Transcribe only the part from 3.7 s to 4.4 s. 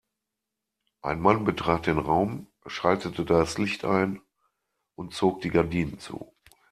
ein